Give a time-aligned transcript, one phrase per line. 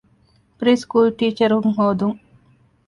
[0.57, 2.19] ޕްރީސުކޫލު ޓީޗަރުން ހޯދުން